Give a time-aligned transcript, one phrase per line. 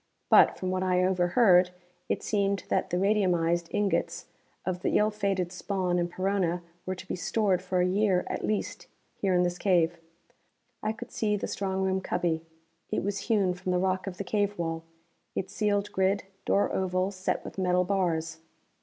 [0.31, 1.69] But, from what I overheard,
[2.09, 4.25] it seemed that the radiumized ingots
[4.65, 8.43] of the ill fated Spawn and Perona were to be stored for a year at
[8.43, 9.99] least, here in this cave.
[10.81, 12.41] I could see the strong room cubby.
[12.89, 14.83] It was hewn from the rock of the cave wall,
[15.35, 18.39] its sealed grid door oval set with metal bars.